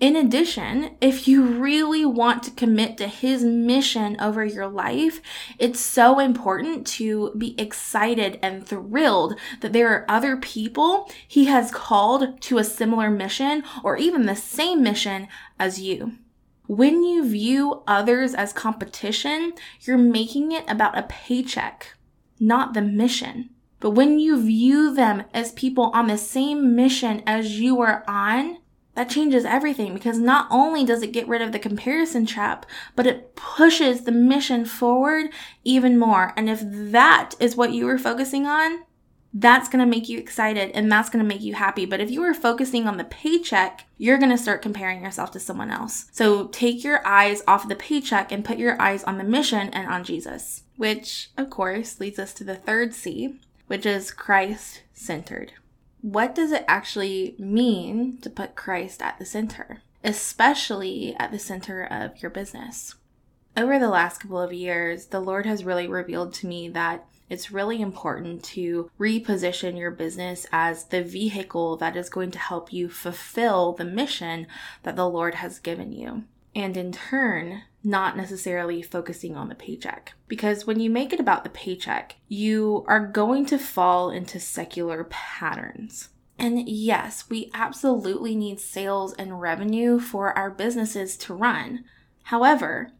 In 0.00 0.16
addition, 0.16 0.96
if 1.02 1.28
you 1.28 1.44
really 1.44 2.06
want 2.06 2.42
to 2.44 2.50
commit 2.52 2.96
to 2.96 3.06
his 3.06 3.44
mission 3.44 4.16
over 4.18 4.42
your 4.42 4.66
life, 4.66 5.20
it's 5.58 5.78
so 5.78 6.18
important 6.18 6.86
to 6.86 7.34
be 7.36 7.54
excited 7.60 8.38
and 8.42 8.66
thrilled 8.66 9.38
that 9.60 9.74
there 9.74 9.90
are 9.90 10.06
other 10.08 10.38
people 10.38 11.10
he 11.28 11.44
has 11.44 11.70
called 11.70 12.40
to 12.40 12.56
a 12.56 12.64
similar 12.64 13.10
mission 13.10 13.62
or 13.84 13.98
even 13.98 14.24
the 14.24 14.34
same 14.34 14.82
mission 14.82 15.28
as 15.58 15.78
you. 15.78 16.14
When 16.66 17.02
you 17.02 17.28
view 17.28 17.82
others 17.86 18.32
as 18.32 18.54
competition, 18.54 19.52
you're 19.82 19.98
making 19.98 20.52
it 20.52 20.64
about 20.66 20.96
a 20.96 21.02
paycheck, 21.02 21.94
not 22.38 22.72
the 22.72 22.80
mission. 22.80 23.50
But 23.80 23.90
when 23.90 24.18
you 24.18 24.40
view 24.40 24.94
them 24.94 25.24
as 25.34 25.52
people 25.52 25.90
on 25.92 26.06
the 26.06 26.16
same 26.16 26.74
mission 26.74 27.22
as 27.26 27.60
you 27.60 27.82
are 27.82 28.02
on, 28.08 28.59
that 28.94 29.08
changes 29.08 29.44
everything 29.44 29.94
because 29.94 30.18
not 30.18 30.48
only 30.50 30.84
does 30.84 31.02
it 31.02 31.12
get 31.12 31.28
rid 31.28 31.42
of 31.42 31.52
the 31.52 31.58
comparison 31.58 32.26
trap, 32.26 32.66
but 32.96 33.06
it 33.06 33.34
pushes 33.36 34.02
the 34.02 34.12
mission 34.12 34.64
forward 34.64 35.30
even 35.64 35.98
more. 35.98 36.32
And 36.36 36.50
if 36.50 36.60
that 36.62 37.34
is 37.38 37.56
what 37.56 37.72
you 37.72 37.86
were 37.86 37.98
focusing 37.98 38.46
on, 38.46 38.82
that's 39.32 39.68
going 39.68 39.84
to 39.84 39.90
make 39.90 40.08
you 40.08 40.18
excited 40.18 40.72
and 40.72 40.90
that's 40.90 41.08
going 41.08 41.24
to 41.24 41.28
make 41.28 41.42
you 41.42 41.54
happy. 41.54 41.86
But 41.86 42.00
if 42.00 42.10
you 42.10 42.22
are 42.24 42.34
focusing 42.34 42.88
on 42.88 42.96
the 42.96 43.04
paycheck, 43.04 43.86
you're 43.96 44.18
going 44.18 44.30
to 44.30 44.38
start 44.38 44.60
comparing 44.60 45.02
yourself 45.02 45.30
to 45.32 45.40
someone 45.40 45.70
else. 45.70 46.06
So 46.10 46.48
take 46.48 46.82
your 46.82 47.06
eyes 47.06 47.42
off 47.46 47.68
the 47.68 47.76
paycheck 47.76 48.32
and 48.32 48.44
put 48.44 48.58
your 48.58 48.80
eyes 48.82 49.04
on 49.04 49.18
the 49.18 49.24
mission 49.24 49.70
and 49.70 49.88
on 49.88 50.02
Jesus, 50.02 50.64
which 50.76 51.30
of 51.38 51.48
course 51.48 52.00
leads 52.00 52.18
us 52.18 52.34
to 52.34 52.44
the 52.44 52.56
third 52.56 52.92
C, 52.92 53.38
which 53.68 53.86
is 53.86 54.10
Christ 54.10 54.82
centered 54.94 55.52
what 56.02 56.34
does 56.34 56.52
it 56.52 56.64
actually 56.66 57.34
mean 57.38 58.18
to 58.18 58.30
put 58.30 58.56
Christ 58.56 59.02
at 59.02 59.18
the 59.18 59.26
center, 59.26 59.82
especially 60.02 61.14
at 61.18 61.30
the 61.30 61.38
center 61.38 61.82
of 61.82 62.22
your 62.22 62.30
business? 62.30 62.94
Over 63.56 63.78
the 63.78 63.88
last 63.88 64.18
couple 64.18 64.40
of 64.40 64.52
years, 64.52 65.06
the 65.06 65.20
Lord 65.20 65.44
has 65.44 65.64
really 65.64 65.86
revealed 65.86 66.32
to 66.34 66.46
me 66.46 66.68
that 66.70 67.06
it's 67.28 67.52
really 67.52 67.80
important 67.80 68.42
to 68.44 68.90
reposition 68.98 69.78
your 69.78 69.90
business 69.90 70.46
as 70.52 70.84
the 70.84 71.02
vehicle 71.02 71.76
that 71.76 71.96
is 71.96 72.08
going 72.08 72.32
to 72.32 72.38
help 72.38 72.72
you 72.72 72.88
fulfill 72.88 73.72
the 73.72 73.84
mission 73.84 74.46
that 74.82 74.96
the 74.96 75.08
Lord 75.08 75.36
has 75.36 75.58
given 75.58 75.92
you. 75.92 76.24
And 76.54 76.76
in 76.76 76.92
turn, 76.92 77.62
not 77.82 78.16
necessarily 78.16 78.82
focusing 78.82 79.36
on 79.36 79.48
the 79.48 79.54
paycheck. 79.54 80.12
Because 80.28 80.66
when 80.66 80.80
you 80.80 80.90
make 80.90 81.12
it 81.12 81.20
about 81.20 81.44
the 81.44 81.50
paycheck, 81.50 82.16
you 82.28 82.84
are 82.88 83.06
going 83.06 83.46
to 83.46 83.58
fall 83.58 84.10
into 84.10 84.38
secular 84.38 85.04
patterns. 85.04 86.10
And 86.38 86.68
yes, 86.68 87.28
we 87.28 87.50
absolutely 87.54 88.34
need 88.34 88.60
sales 88.60 89.12
and 89.14 89.40
revenue 89.40 89.98
for 90.00 90.36
our 90.36 90.50
businesses 90.50 91.16
to 91.18 91.34
run. 91.34 91.84
However, 92.24 92.92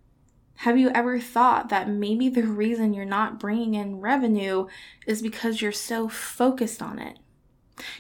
have 0.56 0.76
you 0.76 0.90
ever 0.90 1.18
thought 1.18 1.70
that 1.70 1.88
maybe 1.88 2.28
the 2.28 2.42
reason 2.42 2.92
you're 2.92 3.06
not 3.06 3.40
bringing 3.40 3.74
in 3.74 4.00
revenue 4.00 4.66
is 5.06 5.22
because 5.22 5.62
you're 5.62 5.72
so 5.72 6.06
focused 6.08 6.82
on 6.82 6.98
it? 6.98 7.18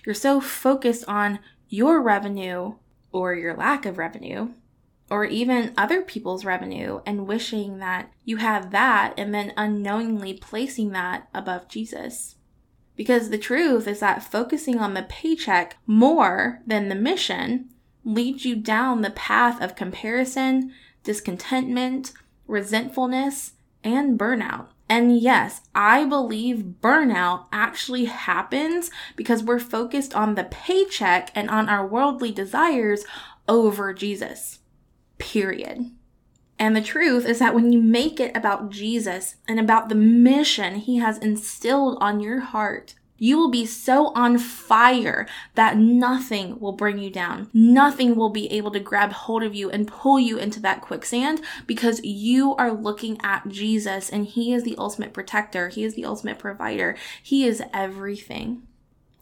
You're 0.04 0.14
so 0.14 0.42
focused 0.42 1.06
on 1.08 1.38
your 1.70 2.02
revenue 2.02 2.74
or 3.12 3.34
your 3.34 3.56
lack 3.56 3.86
of 3.86 3.96
revenue 3.96 4.50
or 5.10 5.24
even 5.24 5.74
other 5.76 6.02
people's 6.02 6.44
revenue 6.44 7.00
and 7.04 7.26
wishing 7.26 7.78
that 7.78 8.12
you 8.24 8.36
have 8.36 8.70
that 8.70 9.12
and 9.18 9.34
then 9.34 9.52
unknowingly 9.56 10.34
placing 10.34 10.90
that 10.90 11.28
above 11.34 11.68
Jesus. 11.68 12.36
Because 12.94 13.30
the 13.30 13.38
truth 13.38 13.88
is 13.88 14.00
that 14.00 14.22
focusing 14.22 14.78
on 14.78 14.94
the 14.94 15.02
paycheck 15.02 15.76
more 15.86 16.60
than 16.66 16.88
the 16.88 16.94
mission 16.94 17.70
leads 18.04 18.44
you 18.44 18.54
down 18.54 19.00
the 19.00 19.10
path 19.10 19.60
of 19.60 19.74
comparison, 19.74 20.72
discontentment, 21.02 22.12
resentfulness, 22.46 23.54
and 23.82 24.18
burnout. 24.18 24.68
And 24.88 25.18
yes, 25.18 25.62
I 25.74 26.04
believe 26.04 26.74
burnout 26.80 27.46
actually 27.52 28.06
happens 28.06 28.90
because 29.16 29.42
we're 29.42 29.58
focused 29.58 30.14
on 30.14 30.34
the 30.34 30.44
paycheck 30.44 31.30
and 31.34 31.48
on 31.48 31.68
our 31.68 31.86
worldly 31.86 32.32
desires 32.32 33.04
over 33.48 33.92
Jesus 33.94 34.60
period. 35.20 35.92
And 36.58 36.76
the 36.76 36.82
truth 36.82 37.24
is 37.24 37.38
that 37.38 37.54
when 37.54 37.72
you 37.72 37.80
make 37.80 38.20
it 38.20 38.36
about 38.36 38.70
Jesus 38.70 39.36
and 39.48 39.58
about 39.58 39.88
the 39.88 39.94
mission 39.94 40.74
he 40.74 40.98
has 40.98 41.16
instilled 41.18 41.96
on 42.00 42.20
your 42.20 42.40
heart, 42.40 42.94
you 43.16 43.38
will 43.38 43.50
be 43.50 43.66
so 43.66 44.12
on 44.14 44.38
fire 44.38 45.26
that 45.54 45.76
nothing 45.76 46.58
will 46.58 46.72
bring 46.72 46.98
you 46.98 47.10
down. 47.10 47.48
Nothing 47.52 48.16
will 48.16 48.30
be 48.30 48.50
able 48.50 48.70
to 48.72 48.80
grab 48.80 49.12
hold 49.12 49.42
of 49.42 49.54
you 49.54 49.70
and 49.70 49.86
pull 49.86 50.18
you 50.18 50.38
into 50.38 50.58
that 50.60 50.80
quicksand 50.80 51.42
because 51.66 52.02
you 52.02 52.56
are 52.56 52.72
looking 52.72 53.18
at 53.22 53.48
Jesus 53.48 54.08
and 54.08 54.26
He 54.26 54.54
is 54.54 54.62
the 54.64 54.76
ultimate 54.78 55.12
protector. 55.12 55.68
He 55.68 55.84
is 55.84 55.94
the 55.94 56.06
ultimate 56.06 56.38
provider. 56.38 56.96
He 57.22 57.46
is 57.46 57.62
everything. 57.74 58.62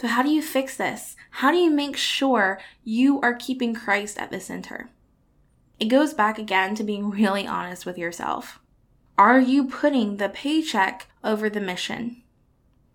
So, 0.00 0.06
how 0.06 0.22
do 0.22 0.30
you 0.30 0.42
fix 0.42 0.76
this? 0.76 1.16
How 1.30 1.50
do 1.50 1.58
you 1.58 1.70
make 1.70 1.96
sure 1.96 2.60
you 2.84 3.20
are 3.20 3.34
keeping 3.34 3.74
Christ 3.74 4.16
at 4.16 4.30
the 4.30 4.38
center? 4.38 4.90
It 5.80 5.86
goes 5.86 6.12
back 6.12 6.38
again 6.38 6.74
to 6.74 6.84
being 6.84 7.10
really 7.10 7.46
honest 7.46 7.86
with 7.86 7.98
yourself. 7.98 8.58
Are 9.16 9.40
you 9.40 9.64
putting 9.64 10.16
the 10.16 10.28
paycheck 10.28 11.08
over 11.22 11.48
the 11.48 11.60
mission? 11.60 12.22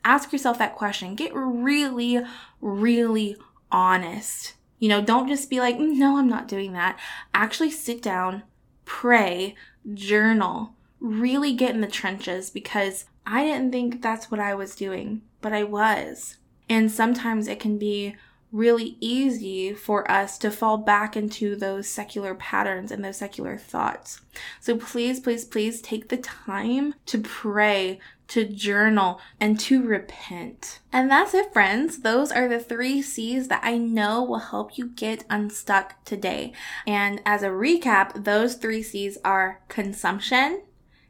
Ask 0.06 0.32
yourself 0.32 0.58
that 0.60 0.76
question. 0.76 1.16
Get 1.16 1.32
really, 1.34 2.20
really 2.62 3.38
honest. 3.72 4.54
You 4.80 4.90
know, 4.90 5.02
don't 5.02 5.30
just 5.30 5.50
be 5.50 5.60
like, 5.60 5.78
mm, 5.78 5.96
no, 5.96 6.18
I'm 6.18 6.28
not 6.28 6.48
doing 6.48 6.74
that. 6.74 7.00
Actually 7.34 7.72
sit 7.72 8.02
down, 8.02 8.44
pray, 8.84 9.56
journal, 9.94 10.76
really 11.00 11.54
get 11.54 11.76
in 11.76 11.82
the 11.82 11.88
trenches 11.88 12.50
because 12.50 13.06
I 13.26 13.46
didn't 13.46 13.72
think 13.72 14.02
that's 14.02 14.30
what 14.30 14.40
I 14.40 14.56
was 14.56 14.76
doing, 14.76 15.22
but 15.42 15.54
I 15.54 15.64
was. 15.64 16.38
And 16.70 16.92
sometimes 16.92 17.48
it 17.48 17.60
can 17.60 17.78
be 17.78 18.16
really 18.54 18.98
easy 19.02 19.74
for 19.74 20.10
us 20.10 20.38
to 20.38 20.52
fall 20.52 20.78
back 20.78 21.18
into 21.18 21.56
those 21.56 21.88
secular 21.88 22.36
patterns 22.36 22.92
and 22.92 23.04
those 23.04 23.18
secular 23.18 23.58
thoughts. 23.58 24.22
So 24.62 24.78
please, 24.78 25.20
please, 25.20 25.44
please 25.44 25.82
take 25.82 26.10
the 26.10 26.18
time 26.18 26.94
to 27.08 27.18
pray, 27.18 28.00
to 28.28 28.46
journal, 28.46 29.20
and 29.40 29.60
to 29.62 29.82
repent. 29.82 30.80
And 30.92 31.10
that's 31.10 31.34
it, 31.34 31.52
friends. 31.52 32.00
Those 32.02 32.32
are 32.32 32.48
the 32.48 32.60
three 32.60 33.02
C's 33.02 33.48
that 33.48 33.64
I 33.64 33.80
know 33.80 34.24
will 34.24 34.38
help 34.38 34.78
you 34.78 34.88
get 34.88 35.26
unstuck 35.32 36.06
today. 36.06 36.54
And 36.86 37.22
as 37.26 37.42
a 37.42 37.48
recap, 37.48 38.24
those 38.24 38.54
three 38.54 38.84
C's 38.84 39.18
are 39.26 39.62
consumption, 39.68 40.62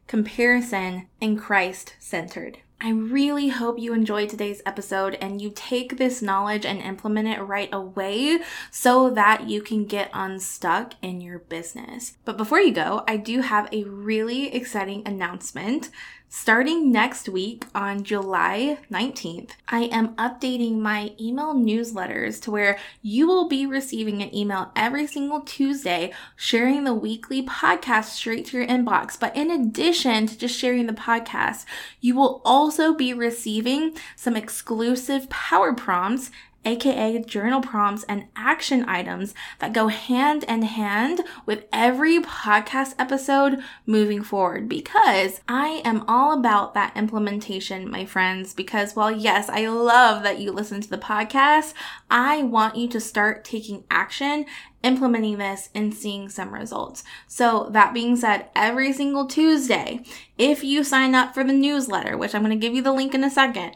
comparison, 0.08 1.08
and 1.22 1.38
Christ 1.38 1.96
centered. 2.00 2.60
I 2.86 2.90
really 2.90 3.48
hope 3.48 3.80
you 3.80 3.94
enjoyed 3.94 4.28
today's 4.28 4.62
episode 4.66 5.16
and 5.22 5.42
you 5.42 5.54
take 5.56 5.96
this 5.96 6.22
knowledge 6.22 6.66
and 6.66 6.82
implement 6.82 7.30
it 7.30 7.40
right 7.40 7.70
away 7.72 8.40
so 8.72 9.10
that 9.12 9.48
you 9.48 9.62
can 9.62 9.86
get 9.86 10.12
unstuck 10.13 10.96
in 11.02 11.22
your 11.22 11.40
business. 11.40 12.18
But 12.25 12.36
before 12.36 12.60
you 12.60 12.74
go, 12.74 13.06
I 13.08 13.16
do 13.16 13.40
have 13.40 13.70
a 13.72 13.86
really 13.86 14.54
exciting 14.54 15.02
announcement. 15.06 15.92
Starting 16.36 16.92
next 16.92 17.30
week 17.30 17.63
on 17.75 18.04
July 18.04 18.80
19th, 18.92 19.52
I 19.68 19.82
am 19.84 20.16
updating 20.16 20.80
my 20.80 21.12
email 21.22 21.54
newsletters 21.54 22.42
to 22.42 22.52
where 22.52 22.80
you 23.04 23.28
will 23.28 23.48
be 23.48 23.68
receiving 23.68 24.24
an 24.24 24.34
email 24.36 24.72
every 24.75 25.06
single 25.06 25.42
Tuesday 25.42 26.12
sharing 26.36 26.86
the 26.86 26.94
weekly 26.96 27.46
podcast 27.46 28.06
straight 28.06 28.48
to 28.48 28.58
your 28.58 28.66
inbox. 28.66 29.18
But 29.18 29.38
in 29.38 29.52
addition 29.52 30.25
to 30.25 30.36
just 30.36 30.58
sharing 30.58 30.88
the 30.88 30.94
podcast, 30.94 31.66
you 32.02 32.16
will 32.16 32.42
also 32.44 32.96
be 32.96 33.13
receiving 33.13 33.96
some 34.16 34.36
exclusive 34.36 35.30
power 35.30 35.72
prompts 35.72 36.32
aka 36.65 37.20
journal 37.20 37.62
prompts 37.62 38.03
and 38.03 38.25
action 38.36 38.86
items 38.88 39.34
that 39.60 39.74
go 39.74 39.88
hand 39.88 40.43
in 40.43 40.62
hand 40.63 41.22
with 41.46 41.65
every 41.72 42.20
podcast 42.20 42.96
episode 42.98 43.62
moving 43.86 44.24
forward 44.24 44.67
because 44.70 45.41
I 45.48 45.82
am 45.86 46.03
all 46.08 46.38
about 46.38 46.74
that 46.74 46.96
implementation, 46.96 47.89
my 47.89 48.05
friends. 48.05 48.53
Because 48.53 48.96
while 48.96 49.12
yes, 49.12 49.50
I 49.50 49.67
love 49.67 50.24
that 50.24 50.39
you 50.39 50.51
listen 50.51 50.82
to 50.82 50.89
the 50.89 50.98
podcast, 50.98 51.74
I 52.10 52.43
want 52.43 52.75
you 52.75 52.88
to 52.89 53.00
start 53.00 53.43
taking 53.43 53.84
action 53.89 54.46
implementing 54.84 55.38
this 55.38 55.70
and 55.74 55.93
seeing 55.93 56.29
some 56.29 56.53
results. 56.53 57.03
So, 57.27 57.70
that 57.72 57.93
being 57.93 58.15
said, 58.15 58.50
every 58.55 58.93
single 58.93 59.25
Tuesday, 59.25 60.01
if 60.38 60.63
you 60.63 60.84
sign 60.84 61.15
up 61.15 61.34
for 61.34 61.43
the 61.43 61.53
newsletter, 61.53 62.17
which 62.17 62.36
I'm 62.36 62.43
going 62.43 62.58
to 62.58 62.62
give 62.67 62.75
you 62.75 62.82
the 62.82 62.91
link 62.91 63.15
in 63.15 63.24
a 63.24 63.29
second, 63.29 63.75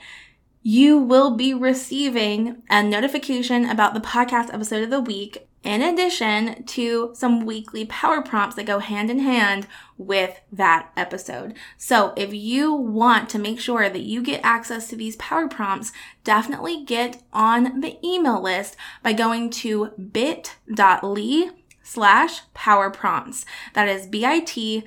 you 0.69 0.97
will 0.97 1.31
be 1.31 1.53
receiving 1.53 2.61
a 2.69 2.83
notification 2.83 3.63
about 3.69 3.93
the 3.93 4.01
podcast 4.01 4.53
episode 4.53 4.83
of 4.83 4.89
the 4.89 4.99
week, 4.99 5.47
in 5.63 5.81
addition 5.81 6.61
to 6.65 7.09
some 7.13 7.45
weekly 7.45 7.85
power 7.85 8.21
prompts 8.21 8.57
that 8.57 8.65
go 8.65 8.79
hand 8.79 9.09
in 9.09 9.19
hand 9.19 9.65
with 9.97 10.41
that 10.51 10.91
episode. 10.97 11.53
So 11.77 12.11
if 12.17 12.33
you 12.33 12.73
want 12.73 13.29
to 13.29 13.39
make 13.39 13.61
sure 13.61 13.87
that 13.87 14.01
you 14.01 14.21
get 14.21 14.41
access 14.43 14.89
to 14.89 14.97
these 14.97 15.15
power 15.15 15.47
prompts, 15.47 15.93
definitely 16.25 16.83
get 16.83 17.23
on 17.31 17.79
the 17.79 17.97
email 18.05 18.41
list 18.41 18.75
by 19.01 19.13
going 19.13 19.49
to 19.51 19.91
bit.ly 19.91 21.51
slash 21.81 22.41
power 22.53 22.89
prompts. 22.89 23.45
That 23.73 23.87
is 23.87 24.05
bit.ly 24.05 24.81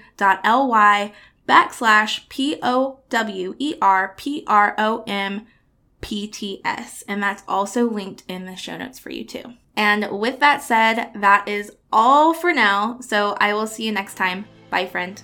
backslash 1.49 2.29
P 2.29 2.59
O 2.63 3.01
W 3.09 3.55
E 3.59 3.77
R 3.81 4.13
P 4.19 4.45
R 4.47 4.75
O 4.77 5.05
M 5.07 5.47
PTS. 6.03 7.05
And 7.09 7.23
that's 7.23 7.43
also 7.47 7.89
linked 7.89 8.25
in 8.29 8.47
the 8.47 8.57
show 8.57 8.77
notes 8.77 8.99
for 8.99 9.11
you 9.11 9.25
too. 9.25 9.55
And 9.77 10.19
with 10.19 10.41
that 10.41 10.63
said, 10.63 11.11
that 11.15 11.49
is 11.49 11.73
all 11.93 12.35
for 12.35 12.53
now. 12.53 12.99
So 13.01 13.37
I 13.41 13.55
will 13.55 13.67
see 13.67 13.85
you 13.85 13.93
next 13.93 14.15
time. 14.15 14.47
Bye, 14.69 14.87
friend. 14.87 15.23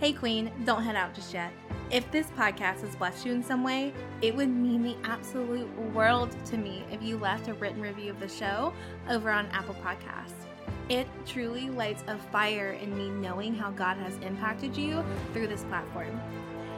Hey, 0.00 0.12
Queen, 0.12 0.52
don't 0.64 0.84
head 0.84 0.94
out 0.94 1.12
just 1.12 1.34
yet. 1.34 1.52
If 1.90 2.08
this 2.12 2.28
podcast 2.36 2.82
has 2.82 2.94
blessed 2.94 3.26
you 3.26 3.32
in 3.32 3.42
some 3.42 3.64
way, 3.64 3.92
it 4.22 4.36
would 4.36 4.48
mean 4.48 4.82
the 4.82 4.96
absolute 5.02 5.68
world 5.92 6.36
to 6.46 6.56
me 6.56 6.84
if 6.92 7.02
you 7.02 7.18
left 7.18 7.48
a 7.48 7.54
written 7.54 7.80
review 7.80 8.10
of 8.10 8.20
the 8.20 8.28
show 8.28 8.72
over 9.08 9.30
on 9.30 9.46
Apple 9.46 9.74
Podcasts. 9.82 10.46
It 10.88 11.08
truly 11.26 11.68
lights 11.70 12.04
a 12.06 12.16
fire 12.16 12.72
in 12.72 12.96
me 12.96 13.10
knowing 13.10 13.54
how 13.54 13.70
God 13.70 13.96
has 13.96 14.16
impacted 14.18 14.76
you 14.76 15.04
through 15.32 15.48
this 15.48 15.64
platform. 15.64 16.20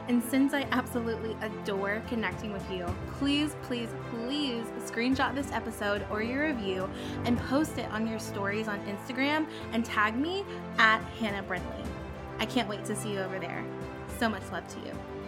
And 0.07 0.23
since 0.23 0.53
I 0.53 0.67
absolutely 0.71 1.37
adore 1.41 2.01
connecting 2.07 2.51
with 2.51 2.69
you, 2.71 2.85
please, 3.19 3.55
please, 3.63 3.89
please 4.11 4.65
screenshot 4.79 5.35
this 5.35 5.51
episode 5.51 6.05
or 6.11 6.21
your 6.21 6.47
review 6.47 6.89
and 7.25 7.37
post 7.37 7.77
it 7.77 7.89
on 7.91 8.07
your 8.07 8.19
stories 8.19 8.67
on 8.67 8.79
Instagram 8.85 9.47
and 9.71 9.85
tag 9.85 10.15
me 10.15 10.43
at 10.77 11.01
Hannah 11.19 11.43
Brindley. 11.43 11.83
I 12.39 12.45
can't 12.45 12.67
wait 12.67 12.83
to 12.85 12.95
see 12.95 13.13
you 13.13 13.19
over 13.19 13.39
there. 13.39 13.63
So 14.17 14.27
much 14.27 14.43
love 14.51 14.67
to 14.67 14.79
you. 14.79 15.20